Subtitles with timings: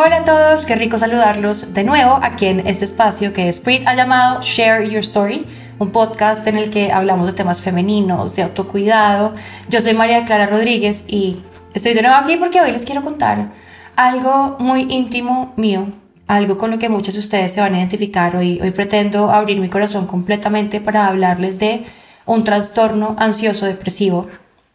[0.00, 3.96] Hola a todos, qué rico saludarlos de nuevo aquí en este espacio que Sprit ha
[3.96, 5.44] llamado Share Your Story,
[5.80, 9.34] un podcast en el que hablamos de temas femeninos, de autocuidado.
[9.68, 11.42] Yo soy María Clara Rodríguez y
[11.74, 13.50] estoy de nuevo aquí porque hoy les quiero contar
[13.96, 15.92] algo muy íntimo mío,
[16.28, 18.36] algo con lo que muchos de ustedes se van a identificar.
[18.36, 21.84] Hoy, hoy pretendo abrir mi corazón completamente para hablarles de
[22.24, 24.28] un trastorno ansioso depresivo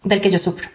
[0.04, 0.73] del que yo sufro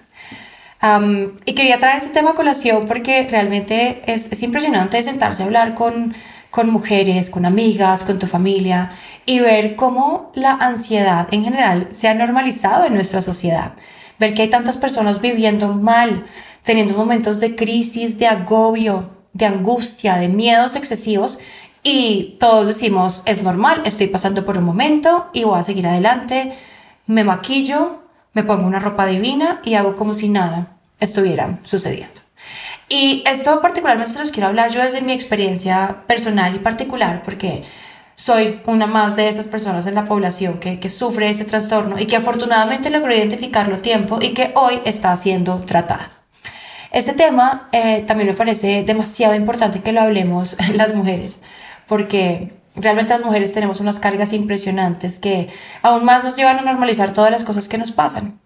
[1.44, 5.74] y quería traer este tema a colación porque realmente es, es impresionante sentarse a hablar
[5.74, 6.14] con,
[6.50, 8.90] con mujeres, con amigas, con tu familia
[9.26, 13.72] y ver cómo la ansiedad en general se ha normalizado en nuestra sociedad.
[14.20, 16.26] Ver que hay tantas personas viviendo mal,
[16.62, 21.38] teniendo momentos de crisis, de agobio, de angustia, de miedos excesivos
[21.82, 26.52] y todos decimos, es normal, estoy pasando por un momento y voy a seguir adelante,
[27.06, 27.97] me maquillo,
[28.32, 32.20] me pongo una ropa divina y hago como si nada estuviera sucediendo.
[32.88, 37.64] Y esto particularmente se los quiero hablar yo desde mi experiencia personal y particular porque
[38.14, 42.16] soy una más de esas personas en la población que, sufre este trastorno y que
[42.16, 46.12] afortunadamente logró identificarlo a tiempo y que hoy está siendo tratada.
[46.90, 51.42] Este tema eh, también me parece demasiado importante que lo hablemos las mujeres
[51.86, 55.48] porque Realmente las mujeres tenemos unas cargas impresionantes que
[55.82, 58.40] aún más nos llevan a normalizar todas las cosas que nos pasan.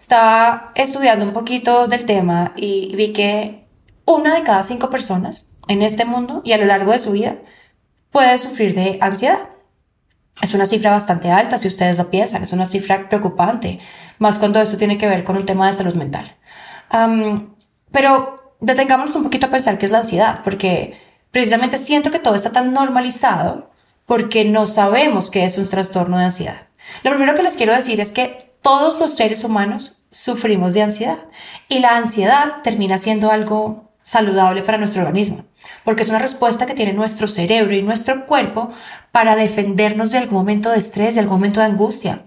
[0.00, 3.66] Estaba estudiando un poquito del tema y vi que
[4.04, 7.36] una de cada cinco personas en este mundo y a lo largo de su vida
[8.10, 9.48] puede sufrir de ansiedad.
[10.40, 13.80] Es una cifra bastante alta si ustedes lo piensan, es una cifra preocupante,
[14.18, 16.36] más cuando esto tiene que ver con un tema de salud mental.
[17.90, 20.96] pero detengámonos un poquito a pensar qué es la ansiedad, porque
[21.30, 23.70] Precisamente siento que todo está tan normalizado
[24.06, 26.68] porque no sabemos qué es un trastorno de ansiedad.
[27.02, 31.18] Lo primero que les quiero decir es que todos los seres humanos sufrimos de ansiedad
[31.68, 35.44] y la ansiedad termina siendo algo saludable para nuestro organismo,
[35.84, 38.70] porque es una respuesta que tiene nuestro cerebro y nuestro cuerpo
[39.12, 42.22] para defendernos de algún momento de estrés, de algún momento de angustia,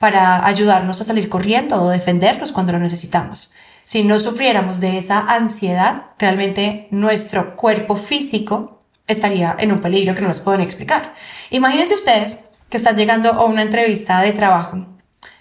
[0.00, 3.50] para ayudarnos a salir corriendo o defendernos cuando lo necesitamos.
[3.90, 10.20] Si no sufriéramos de esa ansiedad, realmente nuestro cuerpo físico estaría en un peligro que
[10.20, 11.12] no les pueden explicar.
[11.50, 14.86] Imagínense ustedes que están llegando a una entrevista de trabajo.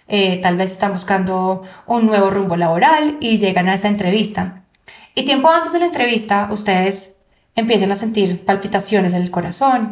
[0.08, 4.64] Eh, tal vez están buscando un nuevo rumbo laboral y llegan a esa entrevista.
[5.14, 7.20] Y tiempo antes de la entrevista, ustedes
[7.56, 9.92] empiezan a sentir palpitaciones en el corazón,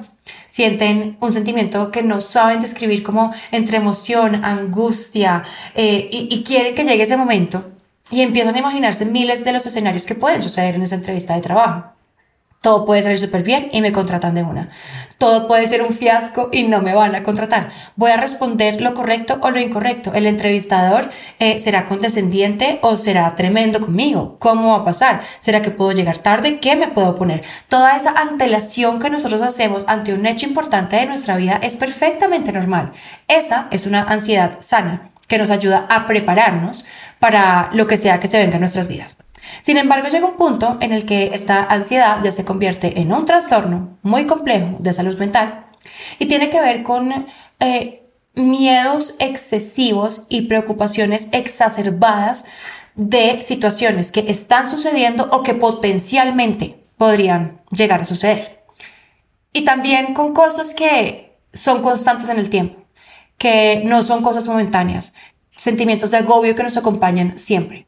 [0.49, 5.43] sienten un sentimiento que no saben describir como entre emoción, angustia,
[5.75, 7.76] eh, y quieren que llegue ese momento
[8.11, 11.41] y empiezan a imaginarse miles de los escenarios que pueden suceder en esa entrevista de
[11.41, 11.97] trabajo.
[12.61, 14.69] Todo puede salir súper bien y me contratan de una.
[15.19, 17.69] Todo puede ser un fiasco y no me van a contratar.
[17.95, 20.11] Voy a responder lo correcto o lo incorrecto.
[20.13, 24.37] El entrevistador eh, será condescendiente o será tremendo conmigo.
[24.39, 25.21] ¿Cómo va a pasar?
[25.39, 26.59] ¿Será que puedo llegar tarde?
[26.59, 27.43] ¿Qué me puedo poner?
[27.67, 32.51] Toda esa antelación que nosotros hacemos ante un hecho importante de nuestra vida es perfectamente
[32.51, 32.91] normal.
[33.27, 36.85] Esa es una ansiedad sana que nos ayuda a prepararnos
[37.19, 39.17] para lo que sea que se venga en nuestras vidas.
[39.61, 43.25] Sin embargo, llega un punto en el que esta ansiedad ya se convierte en un
[43.25, 45.65] trastorno muy complejo de salud mental
[46.19, 47.27] y tiene que ver con
[47.59, 48.03] eh,
[48.35, 52.45] miedos excesivos y preocupaciones exacerbadas
[52.95, 58.63] de situaciones que están sucediendo o que potencialmente podrían llegar a suceder.
[59.53, 62.86] Y también con cosas que son constantes en el tiempo
[63.37, 65.13] que no son cosas momentáneas,
[65.55, 67.87] sentimientos de agobio que nos acompañan siempre.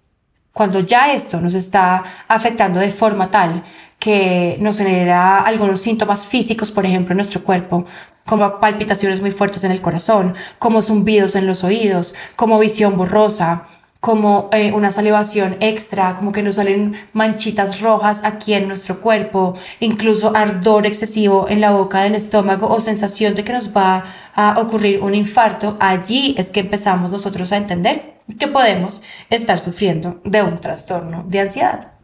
[0.53, 3.63] Cuando ya esto nos está afectando de forma tal
[3.99, 7.85] que nos genera algunos síntomas físicos, por ejemplo, en nuestro cuerpo,
[8.25, 13.67] como palpitaciones muy fuertes en el corazón, como zumbidos en los oídos, como visión borrosa,
[13.99, 19.55] como eh, una salivación extra, como que nos salen manchitas rojas aquí en nuestro cuerpo,
[19.79, 24.05] incluso ardor excesivo en la boca del estómago o sensación de que nos va
[24.35, 30.21] a ocurrir un infarto, allí es que empezamos nosotros a entender que podemos estar sufriendo
[30.23, 31.98] de un trastorno de ansiedad.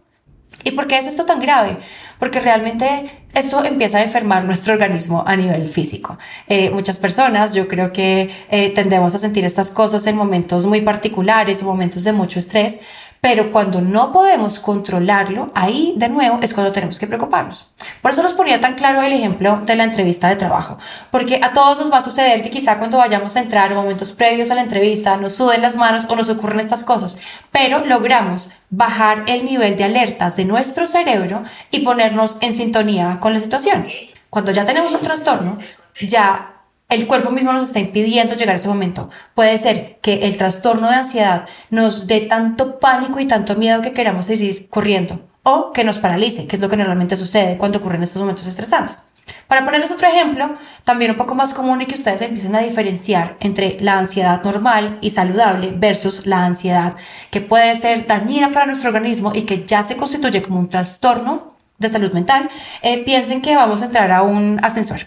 [0.63, 1.78] ¿Y por qué es esto tan grave?
[2.19, 6.18] Porque realmente esto empieza a enfermar nuestro organismo a nivel físico.
[6.48, 10.81] Eh, muchas personas, yo creo que eh, tendemos a sentir estas cosas en momentos muy
[10.81, 12.81] particulares, en momentos de mucho estrés,
[13.22, 17.72] pero cuando no podemos controlarlo, ahí de nuevo es cuando tenemos que preocuparnos.
[18.02, 20.78] Por eso nos ponía tan claro el ejemplo de la entrevista de trabajo,
[21.12, 24.12] porque a todos nos va a suceder que quizá cuando vayamos a entrar en momentos
[24.12, 27.18] previos a la entrevista nos suden las manos o nos ocurren estas cosas,
[27.52, 33.34] pero logramos bajar el nivel de alertas de nuestro cerebro y ponernos en sintonía con
[33.34, 33.88] la situación.
[34.30, 35.58] Cuando ya tenemos un trastorno,
[36.02, 36.55] ya
[36.90, 39.10] el cuerpo mismo nos está impidiendo llegar a ese momento.
[39.34, 43.94] Puede ser que el trastorno de ansiedad nos dé tanto pánico y tanto miedo que
[43.94, 48.04] queramos seguir corriendo o que nos paralice, que es lo que normalmente sucede cuando ocurren
[48.04, 49.04] estos momentos estresantes.
[49.48, 53.38] Para ponerles otro ejemplo, también un poco más común y que ustedes empiecen a diferenciar
[53.40, 56.96] entre la ansiedad normal y saludable versus la ansiedad
[57.32, 61.56] que puede ser dañina para nuestro organismo y que ya se constituye como un trastorno
[61.78, 62.50] de salud mental,
[62.82, 65.02] eh, piensen que vamos a entrar a un ascensor.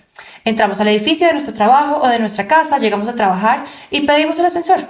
[0.48, 4.38] Entramos al edificio de nuestro trabajo o de nuestra casa, llegamos a trabajar y pedimos
[4.38, 4.88] el ascensor.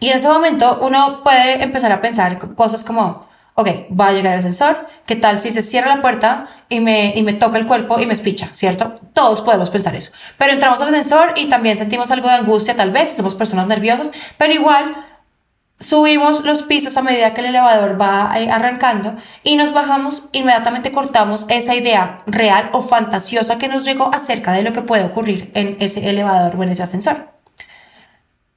[0.00, 4.32] Y en ese momento uno puede empezar a pensar cosas como, ok, va a llegar
[4.32, 7.66] el ascensor, ¿qué tal si se cierra la puerta y me, y me toca el
[7.66, 8.98] cuerpo y me espicha, ¿cierto?
[9.12, 10.12] Todos podemos pensar eso.
[10.38, 13.66] Pero entramos al ascensor y también sentimos algo de angustia tal vez, si somos personas
[13.66, 14.96] nerviosas, pero igual
[15.78, 20.92] subimos los pisos a medida que el elevador va eh, arrancando y nos bajamos, inmediatamente
[20.92, 25.50] cortamos esa idea real o fantasiosa que nos llegó acerca de lo que puede ocurrir
[25.54, 27.38] en ese elevador o en ese ascensor.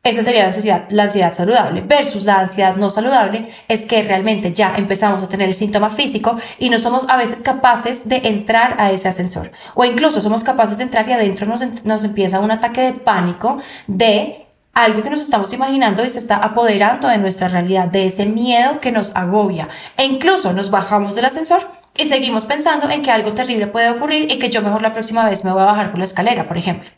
[0.04, 4.52] Esa sería la ansiedad, la ansiedad saludable versus la ansiedad no saludable es que realmente
[4.52, 8.78] ya empezamos a tener el síntoma físico y no somos a veces capaces de entrar
[8.80, 12.50] a ese ascensor o incluso somos capaces de entrar y adentro nos, nos empieza un
[12.50, 17.48] ataque de pánico de algo que nos estamos imaginando y se está apoderando de nuestra
[17.48, 22.46] realidad, de ese miedo que nos agobia e incluso nos bajamos del ascensor y seguimos
[22.46, 25.52] pensando en que algo terrible puede ocurrir y que yo mejor la próxima vez me
[25.52, 26.90] voy a bajar por la escalera, por ejemplo.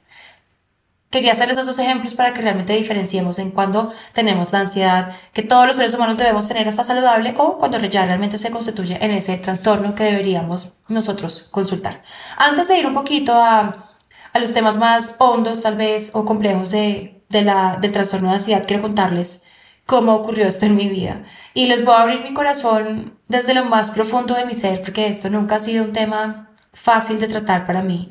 [1.09, 5.43] Quería hacerles esos dos ejemplos para que realmente diferenciemos en cuando tenemos la ansiedad que
[5.43, 9.11] todos los seres humanos debemos tener hasta saludable o cuando ya realmente se constituye en
[9.11, 12.01] ese trastorno que deberíamos nosotros consultar.
[12.35, 13.91] Antes de ir un poquito a,
[14.33, 18.35] a los temas más hondos tal vez o complejos de, de la, del trastorno de
[18.35, 19.43] ansiedad, quiero contarles
[19.85, 21.23] cómo ocurrió esto en mi vida.
[21.53, 25.07] Y les voy a abrir mi corazón desde lo más profundo de mi ser porque
[25.07, 28.09] esto nunca ha sido un tema fácil de tratar para mí.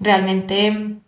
[0.00, 1.00] Realmente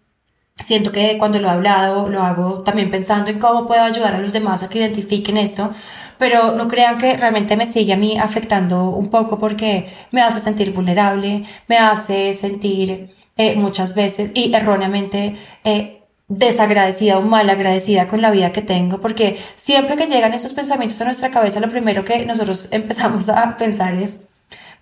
[0.59, 4.21] Siento que cuando lo he hablado lo hago también pensando en cómo puedo ayudar a
[4.21, 5.71] los demás a que identifiquen esto,
[6.19, 10.41] pero no crean que realmente me sigue a mí afectando un poco porque me hace
[10.41, 15.96] sentir vulnerable, me hace sentir eh, muchas veces y erróneamente eh,
[16.29, 21.01] desagradecida o mal agradecida con la vida que tengo, porque siempre que llegan esos pensamientos
[21.01, 24.21] a nuestra cabeza, lo primero que nosotros empezamos a pensar es,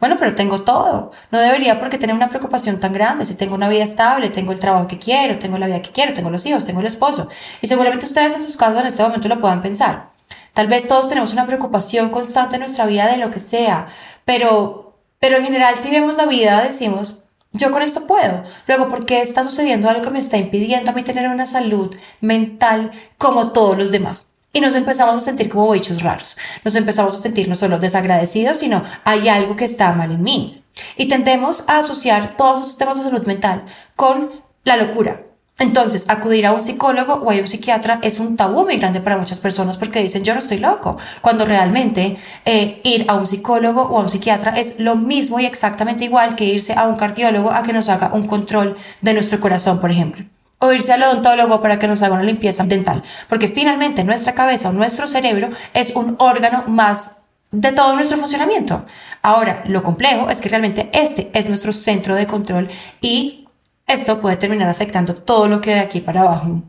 [0.01, 1.13] bueno, pero tengo todo.
[1.31, 3.25] No debería porque tener una preocupación tan grande.
[3.25, 6.13] Si tengo una vida estable, tengo el trabajo que quiero, tengo la vida que quiero,
[6.13, 7.29] tengo los hijos, tengo el esposo.
[7.63, 10.11] Y seguramente ustedes en sus casas en este momento lo puedan pensar.
[10.53, 13.87] Tal vez todos tenemos una preocupación constante en nuestra vida de lo que sea,
[14.25, 17.24] pero, pero en general si vemos la vida decimos,
[17.55, 18.45] yo con esto puedo.
[18.67, 21.95] Luego, ¿por qué está sucediendo algo que me está impidiendo a mí tener una salud
[22.21, 24.27] mental como todos los demás?
[24.57, 26.37] y nos empezamos a sentir como bichos raros.
[26.65, 30.63] Nos empezamos a sentir no solo desagradecidos, sino hay algo que está mal en mí.
[30.97, 33.65] Y tendemos a asociar todos esos temas de salud mental
[33.97, 34.31] con
[34.63, 35.25] la locura.
[35.59, 39.17] Entonces, acudir a un psicólogo o a un psiquiatra es un tabú muy grande para
[39.17, 43.83] muchas personas porque dicen yo no estoy loco, cuando realmente eh, ir a un psicólogo
[43.83, 47.53] o a un psiquiatra es lo mismo y exactamente igual que irse a un cardiólogo
[47.53, 50.25] a que nos haga un control de nuestro corazón, por ejemplo
[50.59, 54.71] o irse al odontólogo para que nos haga una limpieza dental, porque finalmente nuestra cabeza
[54.71, 58.85] o nuestro cerebro es un órgano más de todo nuestro funcionamiento.
[59.23, 62.69] Ahora, lo complejo es que realmente este es nuestro centro de control
[63.01, 63.44] y
[63.87, 66.63] esto puede terminar afectando todo lo que de aquí para abajo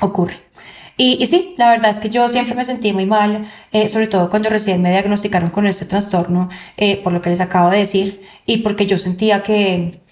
[0.00, 0.42] ocurre.
[0.96, 4.30] Y, sí, la verdad es que yo siempre me sentí muy mal, eh, sobre todo
[4.30, 8.22] cuando recién me diagnosticaron con este trastorno, eh, por lo que les acabo de decir,
[8.46, 10.04] y porque yo sentía que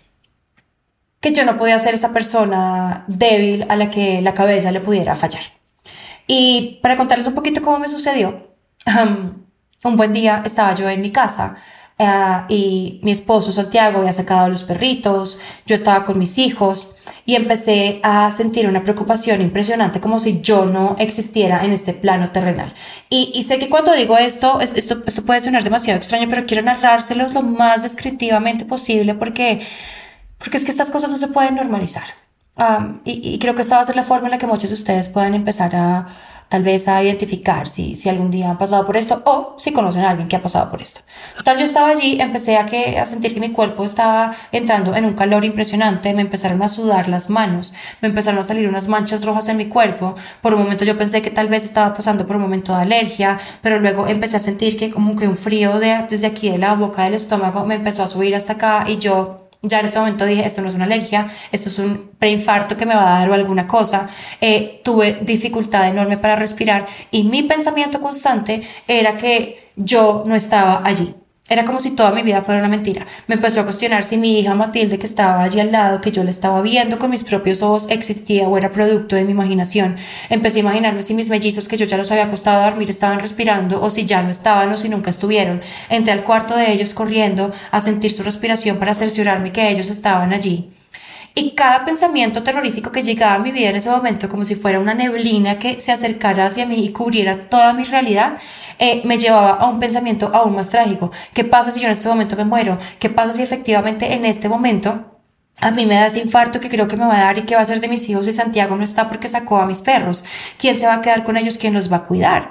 [1.22, 5.14] que yo no podía ser esa persona débil a la que la cabeza le pudiera
[5.14, 5.42] fallar.
[6.26, 8.54] Y para contarles un poquito cómo me sucedió,
[9.84, 11.56] un buen día estaba yo en mi casa
[12.02, 16.96] eh, y mi esposo Santiago había sacado a los perritos, yo estaba con mis hijos
[17.24, 22.30] y empecé a sentir una preocupación impresionante como si yo no existiera en este plano
[22.30, 22.74] terrenal.
[23.08, 27.34] Y, sé que cuando digo esto, esto, esto puede sonar demasiado extraño, pero quiero narrárselos
[27.34, 29.60] lo más descriptivamente posible porque
[30.38, 32.04] porque es que estas cosas no se pueden normalizar.
[33.04, 34.74] y, y, creo que esta va a ser la forma en la que muchos de
[34.74, 36.06] ustedes puedan empezar a
[36.52, 40.04] tal vez a identificar si, si algún día han pasado por esto o si conocen
[40.04, 41.00] a alguien que ha pasado por esto.
[41.34, 45.06] Total, yo estaba allí, empecé a, que, a sentir que mi cuerpo estaba entrando en
[45.06, 49.24] un calor impresionante, me empezaron a sudar las manos, me empezaron a salir unas manchas
[49.24, 50.14] rojas en mi cuerpo.
[50.42, 53.38] Por un momento yo pensé que tal vez estaba pasando por un momento de alergia,
[53.62, 56.74] pero luego empecé a sentir que como que un frío de, desde aquí de la
[56.74, 60.26] boca del estómago me empezó a subir hasta acá y yo ya en ese momento
[60.26, 63.30] dije, esto no es una alergia, esto es un preinfarto que me va a dar
[63.30, 64.08] o alguna cosa.
[64.40, 70.82] Eh, tuve dificultad enorme para respirar y mi pensamiento constante era que yo no estaba
[70.84, 71.14] allí.
[71.48, 73.04] Era como si toda mi vida fuera una mentira.
[73.26, 76.22] Me empezó a cuestionar si mi hija Matilde, que estaba allí al lado, que yo
[76.22, 79.96] la estaba viendo con mis propios ojos, existía o era producto de mi imaginación.
[80.30, 83.18] Empecé a imaginarme si mis mellizos, que yo ya los había acostado a dormir, estaban
[83.18, 85.60] respirando o si ya no estaban o si nunca estuvieron.
[85.90, 90.32] Entré al cuarto de ellos corriendo a sentir su respiración para cerciorarme que ellos estaban
[90.32, 90.70] allí.
[91.34, 94.80] Y cada pensamiento terrorífico que llegaba a mi vida en ese momento, como si fuera
[94.80, 98.34] una neblina que se acercara hacia mí y cubriera toda mi realidad,
[98.78, 101.10] eh, me llevaba a un pensamiento aún más trágico.
[101.32, 102.78] ¿Qué pasa si yo en este momento me muero?
[102.98, 105.12] ¿Qué pasa si efectivamente en este momento
[105.58, 107.54] a mí me da ese infarto que creo que me va a dar y qué
[107.54, 110.24] va a ser de mis hijos si Santiago no está porque sacó a mis perros.
[110.58, 111.56] ¿Quién se va a quedar con ellos?
[111.56, 112.50] ¿Quién los va a cuidar?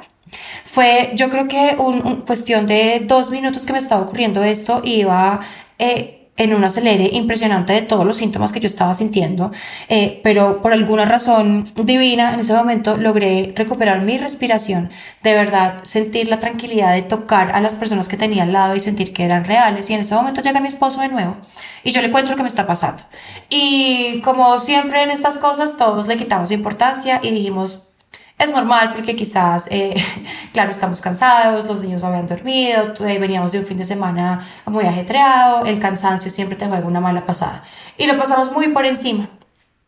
[0.63, 5.41] Fue, yo creo que un, cuestión de dos minutos que me estaba ocurriendo esto iba
[5.77, 9.51] eh, en un acelere impresionante de todos los síntomas que yo estaba sintiendo,
[9.89, 14.89] eh, pero por alguna razón divina en ese momento logré recuperar mi respiración,
[15.21, 18.79] de verdad sentir la tranquilidad de tocar a las personas que tenía al lado y
[18.79, 21.37] sentir que eran reales y en ese momento llega mi esposo de nuevo
[21.83, 23.03] y yo le cuento lo que me está pasando.
[23.49, 27.90] Y como siempre en estas cosas todos le quitamos importancia y dijimos,
[28.37, 29.95] es normal porque quizás, eh,
[30.53, 34.39] claro, estamos cansados, los niños no habían dormido, eh, veníamos de un fin de semana
[34.65, 37.63] muy ajetreado, el cansancio siempre te juega una mala pasada.
[37.97, 39.29] Y lo pasamos muy por encima,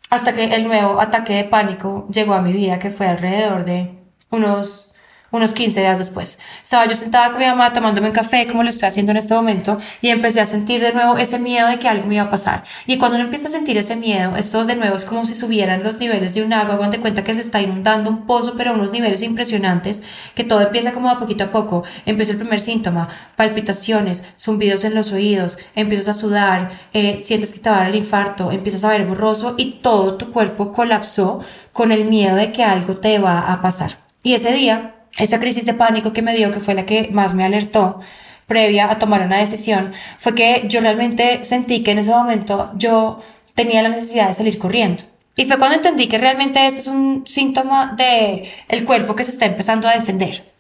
[0.10, 4.00] hasta que el nuevo ataque de pánico llegó a mi vida, que fue alrededor de
[4.30, 4.93] unos
[5.34, 6.38] unos 15 días después.
[6.62, 9.34] Estaba yo sentada con mi mamá tomándome un café, como lo estoy haciendo en este
[9.34, 12.30] momento, y empecé a sentir de nuevo ese miedo de que algo me iba a
[12.30, 12.64] pasar.
[12.86, 15.82] Y cuando uno empieza a sentir ese miedo, esto de nuevo es como si subieran
[15.82, 18.74] los niveles de un agua, cuando te cuenta que se está inundando un pozo, pero
[18.74, 20.04] unos niveles impresionantes,
[20.36, 21.84] que todo empieza como a poquito a poco.
[22.06, 27.60] Empieza el primer síntoma, palpitaciones, zumbidos en los oídos, empiezas a sudar, eh, sientes que
[27.60, 31.40] te va a dar el infarto, empiezas a ver borroso y todo tu cuerpo colapsó
[31.72, 33.98] con el miedo de que algo te va a pasar.
[34.22, 37.34] Y ese día esa crisis de pánico que me dio, que fue la que más
[37.34, 38.00] me alertó
[38.48, 43.20] previa a tomar una decisión, fue que yo realmente sentí que en ese momento yo
[43.56, 45.04] tenía la necesidad de salir corriendo.
[45.36, 49.32] Y fue cuando entendí que realmente ese es un síntoma de el cuerpo que se
[49.32, 50.54] está empezando a defender.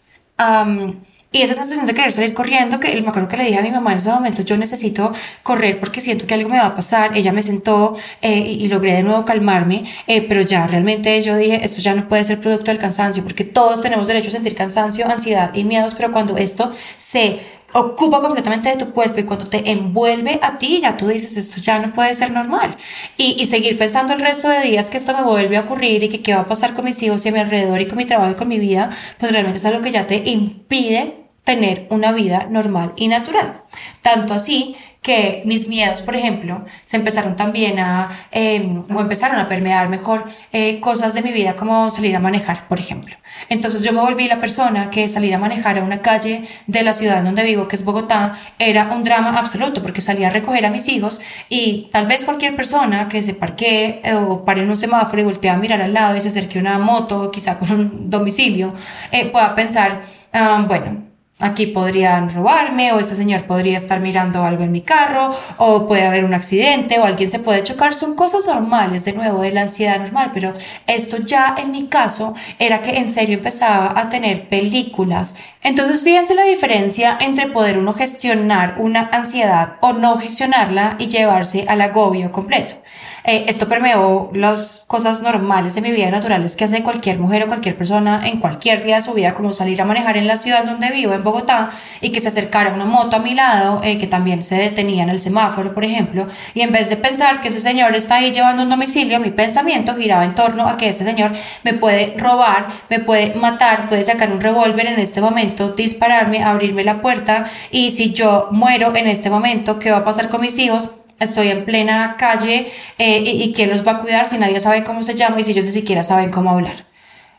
[1.35, 3.71] Y esa sensación de querer salir corriendo, que me acuerdo que le dije a mi
[3.71, 5.11] mamá en ese momento, yo necesito
[5.41, 7.17] correr porque siento que algo me va a pasar.
[7.17, 11.65] Ella me sentó eh, y, logré de nuevo calmarme, eh, pero ya realmente yo dije,
[11.65, 15.09] esto ya no puede ser producto del cansancio, porque todos tenemos derecho a sentir cansancio,
[15.09, 17.39] ansiedad y miedos, pero cuando esto se
[17.73, 21.59] ocupa completamente de tu cuerpo y cuando te envuelve a ti, ya tú dices, esto
[21.59, 22.75] ya no puede ser normal.
[23.17, 26.09] Y, y, seguir pensando el resto de días que esto me vuelve a ocurrir y
[26.09, 28.05] que qué va a pasar con mis hijos y a mi alrededor y con mi
[28.05, 32.11] trabajo y con mi vida, pues realmente es algo que ya te impide tener una
[32.11, 33.63] vida normal y natural.
[34.01, 39.49] Tanto así que mis miedos, por ejemplo, se empezaron también a, em, o empezaron a
[39.49, 40.23] permear mejor
[40.53, 43.15] eh, cosas de mi vida como salir a manejar, por ejemplo.
[43.49, 46.93] Entonces yo me volví la persona que salir a manejar a una calle de la
[46.93, 50.71] ciudad donde vivo, que es Bogotá, era un drama absoluto porque salía a recoger a
[50.71, 51.19] mis hijos
[51.49, 55.25] y tal vez cualquier persona que se parquee eh, o pare en un semáforo y
[55.25, 58.73] voltee a mirar al lado y se acerque una moto, quizá con un domicilio,
[59.11, 61.12] eh, pueda pensar, ah, bueno,
[61.43, 66.05] Aquí podrían robarme o este señor podría estar mirando algo en mi carro o puede
[66.05, 67.93] haber un accidente o alguien se puede chocar.
[67.93, 70.53] Son cosas normales, de nuevo, de la ansiedad normal, pero
[70.87, 75.35] esto ya en mi caso era que en serio empezaba a tener películas.
[75.61, 81.65] Entonces fíjense la diferencia entre poder uno gestionar una ansiedad o no gestionarla y llevarse
[81.67, 82.75] al agobio completo.
[83.25, 87.47] Eh, esto permeó las cosas normales de mi vida naturales que hace cualquier mujer o
[87.47, 90.65] cualquier persona en cualquier día de su vida, como salir a manejar en la ciudad
[90.65, 91.69] donde vivo, en Bogotá,
[92.01, 95.09] y que se acercara una moto a mi lado, eh, que también se detenía en
[95.09, 98.63] el semáforo, por ejemplo, y en vez de pensar que ese señor está ahí llevando
[98.63, 101.31] un domicilio, mi pensamiento giraba en torno a que ese señor
[101.63, 106.83] me puede robar, me puede matar, puede sacar un revólver en este momento, dispararme, abrirme
[106.83, 110.59] la puerta, y si yo muero en este momento, ¿qué va a pasar con mis
[110.59, 110.89] hijos?
[111.23, 115.03] Estoy en plena calle eh, y, quién los va a cuidar si nadie sabe cómo
[115.03, 116.85] se llama y si ellos ni siquiera saben cómo hablar.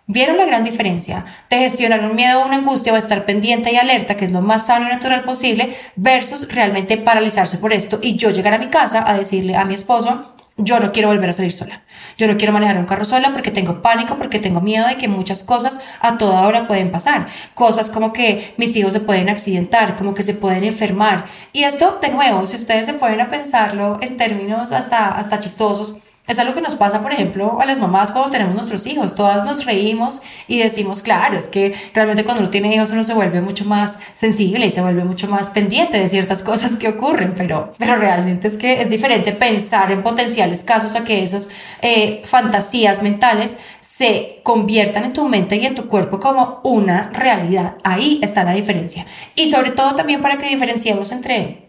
[0.06, 3.76] ¿Vieron la gran diferencia de gestionar un miedo o una angustia o estar pendiente y
[3.76, 8.16] alerta, que es lo más sano y natural posible, versus realmente paralizarse por esto y
[8.16, 11.32] yo llegar a mi casa a decirle a mi esposo, yo no quiero volver a
[11.32, 11.82] salir sola.
[12.16, 15.08] Yo no quiero manejar un carro sola porque tengo pánico, porque tengo miedo de que
[15.08, 17.26] muchas cosas a toda hora pueden pasar.
[17.54, 21.24] Cosas como que mis hijos se pueden accidentar, como que se pueden enfermar.
[21.52, 25.96] Y esto, de nuevo, si ustedes se ponen a pensarlo en términos hasta, hasta chistosos,
[26.26, 29.14] Es algo que nos pasa, por ejemplo, a las mamás cuando tenemos nuestros hijos.
[29.14, 33.12] Todas nos reímos y decimos, claro, es que realmente cuando uno tiene hijos uno se
[33.12, 37.34] vuelve mucho más sensible y se vuelve mucho más pendiente de ciertas cosas que ocurren,
[37.36, 41.50] pero, pero realmente es que es diferente pensar en potenciales casos a que esas
[41.82, 47.76] eh, fantasías mentales se conviertan en tu mente y en tu cuerpo como una realidad.
[47.84, 49.04] Ahí está la diferencia.
[49.34, 51.63] Y sobre todo también para que diferenciemos entre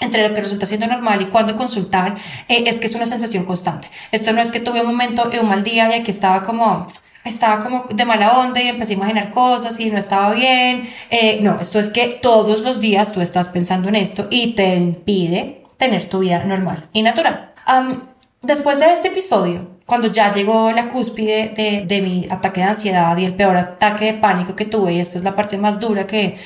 [0.00, 2.16] entre lo que resulta siendo normal y cuando consultar,
[2.48, 3.88] eh, es que es una sensación constante.
[4.12, 6.86] Esto no es que tuve un momento, un mal día y que estaba como,
[7.24, 10.88] estaba como de mala onda y empecé a imaginar cosas y no estaba bien.
[11.10, 14.76] Eh, no, esto es que todos los días tú estás pensando en esto y te
[14.76, 17.52] impide tener tu vida normal y natural.
[18.42, 23.16] después de este episodio, cuando ya llegó la cúspide de, de mi ataque de ansiedad
[23.16, 26.06] y el peor ataque de pánico que tuve, y esto es la parte más dura
[26.06, 26.38] que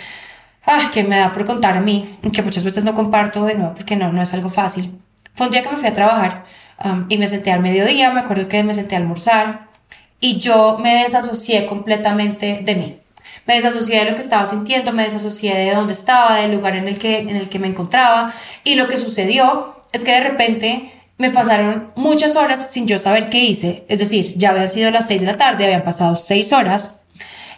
[0.67, 3.75] ah, que me da por contar a mí, que muchas veces no comparto de nuevo
[3.75, 4.99] porque no, no es algo fácil.
[5.35, 6.45] Fue un día que me fui a trabajar
[6.85, 9.69] um, y me senté al mediodía, me acuerdo que me senté a almorzar
[10.21, 13.01] y yo me desasocié completamente de mí.
[13.47, 16.89] Me desasocié de lo que estaba sintiendo, me desasocié de dónde estaba, del lugar en
[16.89, 18.33] el que, en el que me encontraba
[18.65, 23.29] y lo que sucedió es que de repente me pasaron muchas horas sin yo saber
[23.29, 26.53] qué hice, es decir, ya habían sido las 6 de la tarde, habían pasado 6
[26.53, 27.00] horas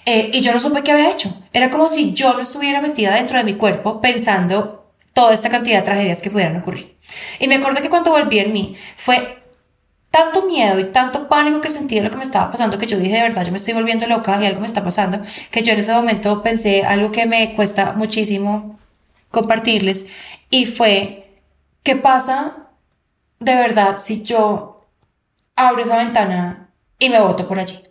[0.04, 1.34] eh, y yo no supe qué había hecho.
[1.52, 5.78] Era como si yo no estuviera metida dentro de mi cuerpo pensando toda esta cantidad
[5.78, 6.96] de tragedias que pudieran ocurrir.
[7.38, 9.42] Y me acuerdo que cuando volví en mí fue
[10.10, 12.98] tanto miedo y tanto pánico que sentí de lo que me estaba pasando que yo
[12.98, 15.72] dije de verdad yo me estoy volviendo loca y algo me está pasando que yo
[15.72, 18.78] en ese momento pensé algo que me cuesta muchísimo
[19.30, 20.08] compartirles
[20.50, 21.40] y fue
[21.82, 22.68] qué pasa
[23.40, 24.84] de verdad si yo
[25.56, 26.68] abro esa ventana
[26.98, 27.82] y me voto por allí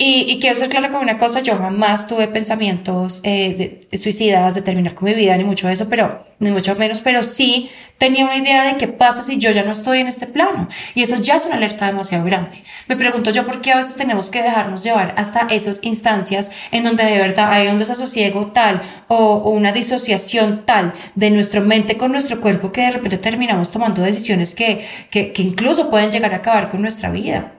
[0.00, 4.62] y, quiero ser clara con una cosa, yo jamás tuve pensamientos eh, de, suicidas, de
[4.62, 8.24] terminar con mi vida, ni mucho de eso, pero, ni mucho menos, pero sí tenía
[8.24, 10.68] una idea de qué pasa si yo ya no estoy en este plano.
[10.94, 12.62] Y eso ya es una alerta demasiado grande.
[12.86, 16.84] Me pregunto yo por qué a veces tenemos que dejarnos llevar hasta esas instancias en
[16.84, 21.96] donde de verdad hay un desasosiego tal o, o una disociación tal de nuestra mente
[21.96, 26.32] con nuestro cuerpo que de repente terminamos tomando decisiones que, que, que incluso pueden llegar
[26.34, 27.57] a acabar con nuestra vida.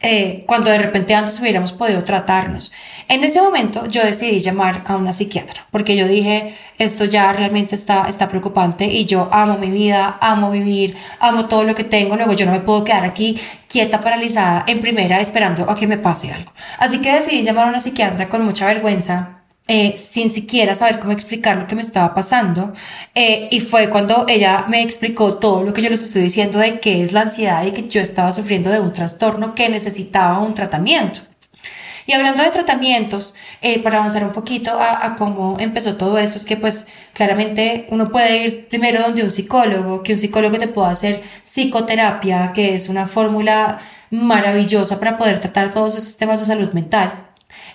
[0.00, 2.70] Eh, cuando de repente antes hubiéramos podido tratarnos.
[3.08, 7.74] En ese momento yo decidí llamar a una psiquiatra porque yo dije, esto ya realmente
[7.74, 12.14] está, está preocupante y yo amo mi vida, amo vivir, amo todo lo que tengo,
[12.14, 15.98] luego yo no me puedo quedar aquí quieta, paralizada en primera esperando a que me
[15.98, 16.52] pase algo.
[16.78, 19.37] Así que decidí llamar a una psiquiatra con mucha vergüenza
[19.68, 22.72] eh, sin siquiera saber cómo explicar lo que me estaba pasando.
[23.14, 26.80] Eh, y fue cuando ella me explicó todo lo que yo les estoy diciendo de
[26.80, 30.54] qué es la ansiedad y que yo estaba sufriendo de un trastorno que necesitaba un
[30.54, 31.20] tratamiento.
[32.06, 36.38] Y hablando de tratamientos, eh, para avanzar un poquito a, a, cómo empezó todo eso,
[36.38, 40.68] es que pues claramente uno puede ir primero donde un psicólogo, que un psicólogo te
[40.68, 43.78] pueda hacer psicoterapia, que es una fórmula
[44.10, 47.27] maravillosa para poder tratar todos esos temas de salud mental.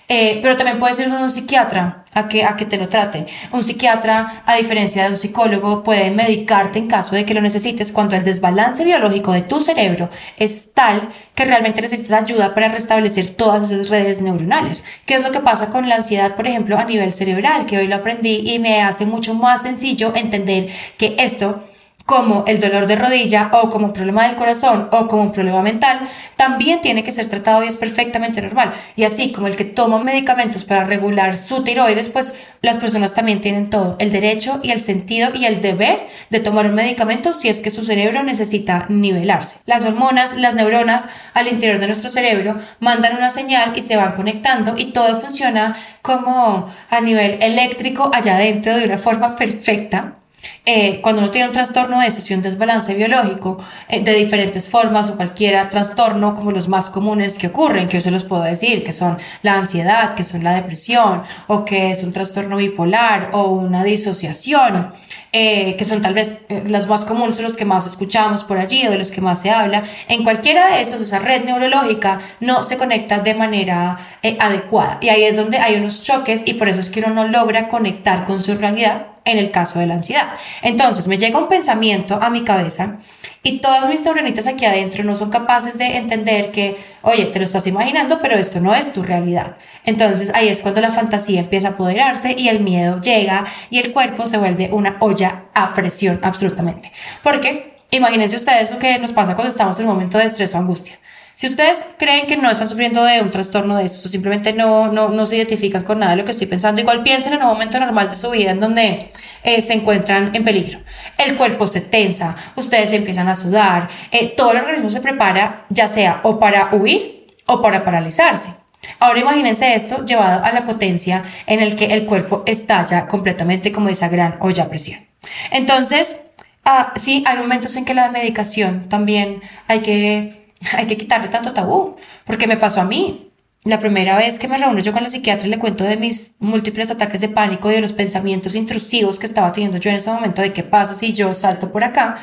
[0.08, 3.26] Eh, pero también puedes ir un psiquiatra a que, a que te lo trate.
[3.52, 7.90] Un psiquiatra, a diferencia de un psicólogo, puede medicarte en caso de que lo necesites
[7.90, 13.30] cuando el desbalance biológico de tu cerebro es tal que realmente necesitas ayuda para restablecer
[13.32, 14.84] todas esas redes neuronales.
[15.06, 17.66] ¿Qué es lo que pasa con la ansiedad, por ejemplo, a nivel cerebral?
[17.66, 21.64] Que hoy lo aprendí y me hace mucho más sencillo entender que esto
[22.06, 25.62] como el dolor de rodilla o como un problema del corazón o como un problema
[25.62, 26.00] mental,
[26.36, 28.72] también tiene que ser tratado y es perfectamente normal.
[28.94, 33.40] Y así como el que toma medicamentos para regular su tiroides, pues las personas también
[33.40, 37.48] tienen todo, el derecho y el sentido y el deber de tomar un medicamento si
[37.48, 39.56] es que su cerebro necesita nivelarse.
[39.64, 44.12] Las hormonas, las neuronas al interior de nuestro cerebro mandan una señal y se van
[44.12, 50.18] conectando y todo funciona como a nivel eléctrico allá adentro de una forma perfecta
[50.66, 54.68] eh, cuando uno tiene un trastorno de eso, si un desbalance biológico eh, de diferentes
[54.68, 58.42] formas o cualquier trastorno como los más comunes que ocurren, que yo se los puedo
[58.42, 63.30] decir, que son la ansiedad, que son la depresión o que es un trastorno bipolar
[63.32, 64.94] o una disociación,
[65.32, 68.90] eh, que son tal vez los más comunes, los que más escuchamos por allí o
[68.90, 72.78] de los que más se habla, en cualquiera de esos, esa red neurológica no se
[72.78, 73.98] conecta de manera
[74.38, 74.98] adecuada.
[75.02, 77.68] Y ahí es donde hay unos choques y por eso es que uno no logra
[77.68, 80.34] conectar con su realidad en el caso de la ansiedad.
[80.62, 82.98] Entonces me llega un pensamiento a mi cabeza
[83.42, 87.44] y todas mis neuronitas aquí adentro no son capaces de entender que, oye, te lo
[87.44, 89.56] estás imaginando, pero esto no es tu realidad.
[89.84, 93.92] Entonces ahí es cuando la fantasía empieza a apoderarse y el miedo llega y el
[93.92, 96.92] cuerpo se vuelve una olla a presión absolutamente.
[97.22, 100.58] Porque imagínense ustedes lo que nos pasa cuando estamos en un momento de estrés o
[100.58, 100.98] angustia.
[101.34, 105.08] Si ustedes creen que no están sufriendo de un trastorno de eso, simplemente no, no,
[105.08, 107.80] no se identifican con nada de lo que estoy pensando, igual piensen en un momento
[107.80, 109.10] normal de su vida en donde
[109.42, 110.80] eh, se encuentran en peligro.
[111.18, 115.88] El cuerpo se tensa, ustedes empiezan a sudar, eh, todo el organismo se prepara ya
[115.88, 118.54] sea o para huir o para paralizarse.
[119.00, 123.88] Ahora imagínense esto llevado a la potencia en el que el cuerpo estalla completamente como
[123.88, 125.06] esa gran olla a presión.
[125.50, 126.26] Entonces,
[126.64, 131.52] ah, sí, hay momentos en que la medicación también hay que, hay que quitarle tanto
[131.52, 133.30] tabú, porque me pasó a mí.
[133.64, 136.34] La primera vez que me reúno yo con la psiquiatra y le cuento de mis
[136.38, 140.10] múltiples ataques de pánico y de los pensamientos intrusivos que estaba teniendo yo en ese
[140.10, 142.16] momento de qué pasa si yo salto por acá.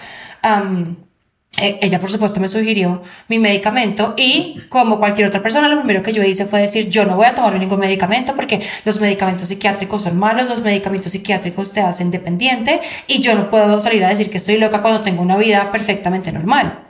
[1.58, 6.02] Eh, ella, por supuesto, me sugirió mi medicamento y, como cualquier otra persona, lo primero
[6.02, 9.50] que yo hice fue decir, yo no voy a tomar ningún medicamento porque los medicamentos
[9.50, 14.10] psiquiátricos son malos, los medicamentos psiquiátricos te hacen dependiente y yo no puedo salir a
[14.10, 16.81] decir que estoy loca cuando tengo una vida perfectamente normal.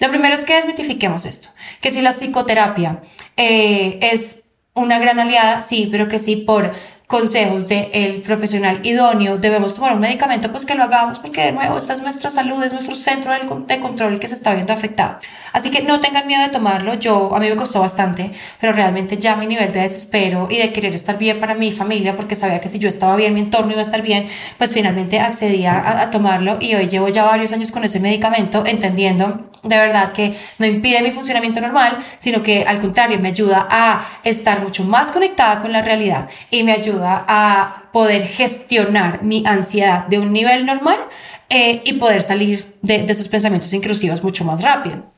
[0.00, 1.48] Lo primero es que desmitifiquemos esto,
[1.80, 3.02] que si la psicoterapia
[3.36, 6.72] eh, es una gran aliada, sí, pero que sí por
[7.08, 11.52] consejos del el profesional idóneo, debemos tomar un medicamento, pues que lo hagamos, porque de
[11.52, 15.18] nuevo, esta es nuestra salud, es nuestro centro de control que se está viendo afectado.
[15.54, 19.16] Así que no tengan miedo de tomarlo, yo, a mí me costó bastante, pero realmente
[19.16, 22.60] ya mi nivel de desespero y de querer estar bien para mi familia, porque sabía
[22.60, 24.28] que si yo estaba bien, mi entorno iba a estar bien,
[24.58, 28.66] pues finalmente accedía a, a tomarlo y hoy llevo ya varios años con ese medicamento,
[28.66, 33.66] entendiendo de verdad que no impide mi funcionamiento normal, sino que al contrario me ayuda
[33.70, 39.42] a estar mucho más conectada con la realidad y me ayuda a poder gestionar mi
[39.46, 40.98] ansiedad de un nivel normal
[41.48, 45.12] eh, y poder salir de, esos pensamientos intrusivos mucho más rápido.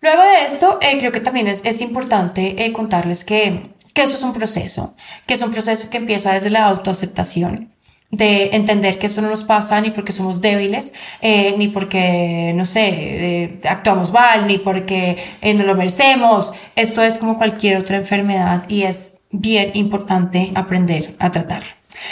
[0.00, 4.16] Luego de esto, eh, creo que también es, es importante eh, contarles que, que esto
[4.16, 4.94] es un proceso,
[5.26, 7.73] que es un proceso que empieza desde la autoaceptación,
[8.16, 13.60] de entender que esto no nos pasa ni porque somos débiles, ni porque, no sé,
[13.68, 16.52] actuamos mal, ni porque no lo merecemos.
[16.76, 21.62] Esto es como cualquier otra enfermedad y es bien importante aprender a tratar.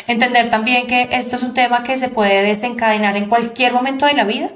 [0.06, 4.14] Entender también que esto es un tema que se puede desencadenar en cualquier momento de
[4.14, 4.48] la vida.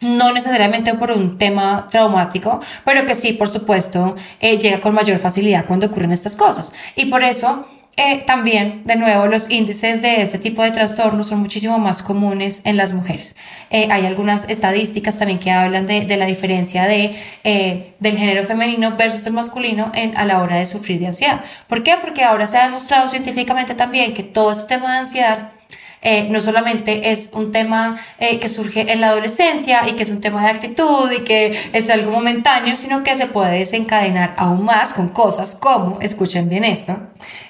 [0.00, 5.18] No necesariamente por un tema traumático, pero que sí, por supuesto, eh, llega con mayor
[5.18, 6.72] facilidad cuando ocurren estas cosas.
[6.94, 7.66] Y por eso
[7.98, 12.62] eh, también, de nuevo, los índices de este tipo de trastornos son muchísimo más comunes
[12.64, 13.34] en las mujeres.
[13.70, 18.96] Eh, hay algunas estadísticas también que hablan de, la diferencia de, eh, del género femenino
[18.96, 21.44] versus el masculino a la hora de sufrir de ansiedad.
[21.66, 21.96] ¿Por qué?
[22.00, 25.57] Porque ahora se ha demostrado científicamente también que todo este tema de ansiedad
[26.00, 30.10] eh, no solamente es un tema eh, que surge en la adolescencia y que es
[30.10, 34.64] un tema de actitud y que es algo momentáneo, sino que se puede desencadenar aún
[34.64, 36.96] más con cosas como, escuchen bien esto,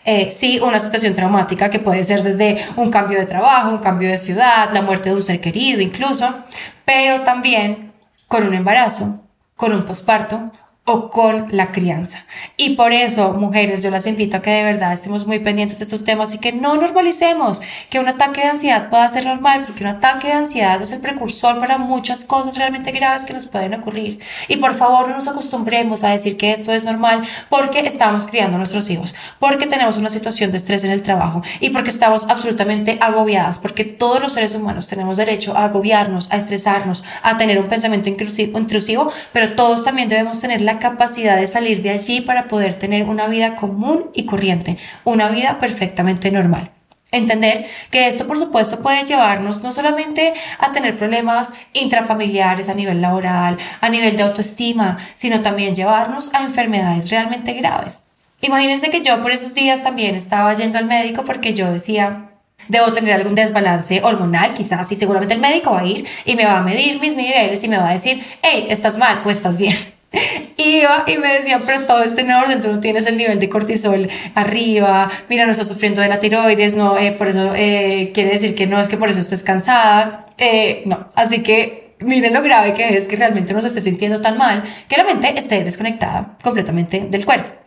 [0.04, 4.08] eh, sí, una situación traumática que puede ser desde un cambio de trabajo, un cambio
[4.08, 6.44] de ciudad, la muerte de un ser querido incluso,
[6.84, 7.92] pero también
[8.26, 9.24] con un embarazo,
[9.56, 10.50] con un posparto
[10.90, 12.24] o con la crianza.
[12.56, 15.84] Y por eso, mujeres, yo las invito a que de verdad estemos muy pendientes de
[15.84, 19.84] estos temas y que no normalicemos que un ataque de ansiedad pueda ser normal, porque
[19.84, 23.74] un ataque de ansiedad es el precursor para muchas cosas realmente graves que nos pueden
[23.74, 24.18] ocurrir.
[24.48, 27.20] Y por favor, no nos acostumbremos a decir que esto es normal
[27.50, 31.42] porque estamos criando a nuestros hijos, porque tenemos una situación de estrés en el trabajo
[31.60, 36.38] y porque estamos absolutamente agobiadas, porque todos los seres humanos tenemos derecho a agobiarnos, a
[36.38, 41.82] estresarnos, a tener un pensamiento intrusivo, pero todos también debemos tener la capacidad de salir
[41.82, 46.70] de allí para poder tener una vida común y corriente, una vida perfectamente normal.
[47.10, 53.00] Entender que esto, por supuesto, puede llevarnos no solamente a tener problemas intrafamiliares a nivel
[53.00, 58.00] laboral, a nivel de autoestima, sino también llevarnos a enfermedades realmente graves.
[58.42, 62.28] Imagínense que yo por esos días también estaba yendo al médico porque yo decía,
[62.68, 66.44] debo tener algún desbalance hormonal, quizás, y seguramente el médico va a ir y me
[66.44, 69.56] va a medir mis niveles y me va a decir, hey, estás mal o estás
[69.56, 69.97] bien.
[70.56, 73.48] Iba y me decía, pero todo este en orden, tú no tienes el nivel de
[73.48, 78.30] cortisol arriba, mira, no estás sufriendo de la tiroides, no, eh, por eso eh, quiere
[78.30, 82.42] decir que no es que por eso estés cansada, eh, no, así que miren lo
[82.42, 85.62] grave que es que realmente no se esté sintiendo tan mal, que la mente esté
[85.64, 87.57] desconectada completamente del cuerpo.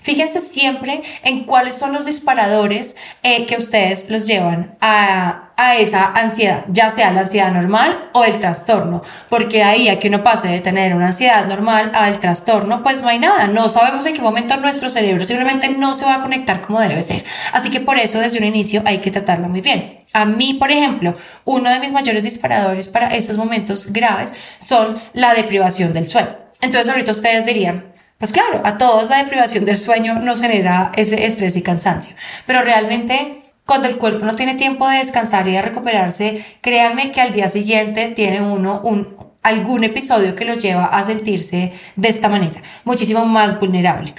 [0.00, 6.12] Fíjense siempre en cuáles son los disparadores eh, que ustedes los llevan a, a, esa
[6.12, 10.48] ansiedad, ya sea la ansiedad normal o el trastorno, porque ahí a que uno pase
[10.48, 14.22] de tener una ansiedad normal al trastorno, pues no hay nada, no sabemos en qué
[14.22, 17.24] momento nuestro cerebro simplemente no se va a conectar como debe ser.
[17.52, 20.04] Así que por eso desde un inicio hay que tratarlo muy bien.
[20.12, 21.14] A mí, por ejemplo,
[21.44, 26.36] uno de mis mayores disparadores para esos momentos graves son la deprivación del sueño.
[26.60, 27.87] Entonces ahorita ustedes dirían,
[28.18, 32.14] pues claro, a todos la deprivación del sueño nos genera ese estrés y cansancio,
[32.46, 37.20] pero realmente cuando el cuerpo no tiene tiempo de descansar y de recuperarse, créanme que
[37.20, 42.28] al día siguiente tiene uno un, algún episodio que lo lleva a sentirse de esta
[42.28, 44.14] manera, muchísimo más vulnerable.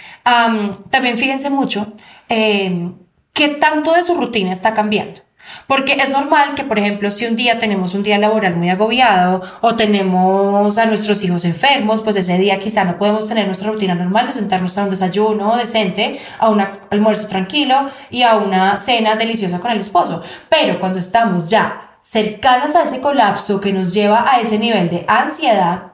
[0.89, 1.93] también fíjense mucho
[2.29, 2.91] eh,
[3.33, 5.21] qué tanto de su rutina está cambiando.
[5.67, 9.41] Porque es normal que, por ejemplo, si un día tenemos un día laboral muy agobiado
[9.61, 13.95] o tenemos a nuestros hijos enfermos, pues ese día quizá no podemos tener nuestra rutina
[13.95, 19.15] normal de sentarnos a un desayuno decente, a un almuerzo tranquilo y a una cena
[19.15, 20.21] deliciosa con el esposo.
[20.49, 25.05] Pero cuando estamos ya cercanas a ese colapso que nos lleva a ese nivel de
[25.07, 25.93] ansiedad,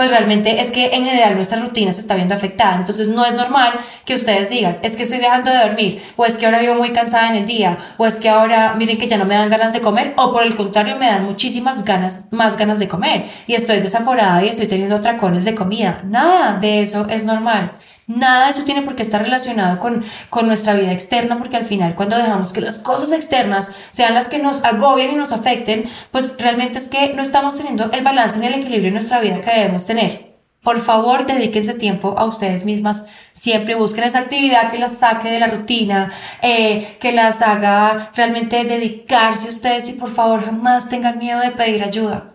[0.00, 2.76] pues realmente es que en general nuestra rutina se está viendo afectada.
[2.76, 3.70] Entonces no es normal
[4.06, 6.88] que ustedes digan, es que estoy dejando de dormir, o es que ahora vivo muy
[6.88, 9.74] cansada en el día, o es que ahora miren que ya no me dan ganas
[9.74, 13.52] de comer, o por el contrario me dan muchísimas ganas, más ganas de comer, y
[13.52, 16.00] estoy desaforada y estoy teniendo atracones de comida.
[16.02, 17.70] Nada de eso es normal.
[18.10, 21.64] Nada de eso tiene por qué estar relacionado con, con nuestra vida externa, porque al
[21.64, 25.84] final cuando dejamos que las cosas externas sean las que nos agobian y nos afecten,
[26.10, 29.40] pues realmente es que no estamos teniendo el balance ni el equilibrio en nuestra vida
[29.40, 30.34] que debemos tener.
[30.60, 33.06] Por favor, dedíquense tiempo a ustedes mismas.
[33.30, 36.10] Siempre busquen esa actividad que las saque de la rutina,
[36.42, 41.52] eh, que las haga realmente dedicarse a ustedes y por favor jamás tengan miedo de
[41.52, 42.32] pedir ayuda.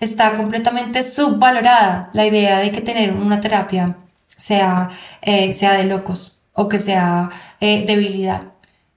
[0.00, 3.98] Está completamente subvalorada la idea de que tener una terapia
[4.42, 4.90] sea,
[5.22, 8.42] eh, sea de locos o que sea eh, debilidad.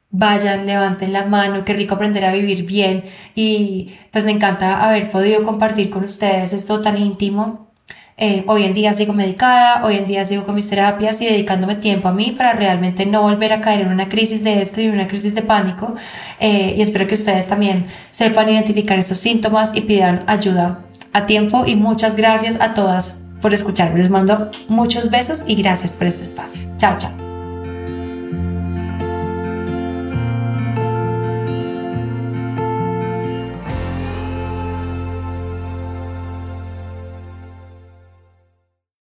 [0.10, 3.04] Vayan, levanten la mano, qué rico aprender a vivir bien
[3.36, 7.72] y pues me encanta haber podido compartir con ustedes esto tan íntimo.
[8.18, 11.76] Eh, hoy en día sigo medicada, hoy en día sigo con mis terapias y dedicándome
[11.76, 14.88] tiempo a mí para realmente no volver a caer en una crisis de este y
[14.88, 15.94] una crisis de pánico.
[16.40, 20.80] y espero que ustedes también sepan identificar esos síntomas y pidan ayuda
[21.12, 24.00] a tiempo y muchas gracias a todas por escucharme.
[24.00, 26.68] Les mando muchos besos y gracias por este espacio.
[26.78, 27.25] Chao, chao.